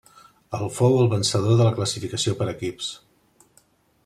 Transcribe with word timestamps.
El 0.59 0.71
fou 0.77 0.97
el 1.01 1.11
vencedor 1.11 1.59
de 1.61 1.69
la 1.69 1.75
classificació 1.77 2.37
per 2.41 2.51
equips. 2.55 2.89